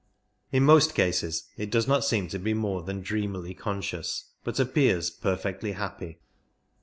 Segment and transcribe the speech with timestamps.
[0.51, 5.11] In most cases it does not seem to be more than dreamily conscious, but appears
[5.11, 6.17] perfectly happy.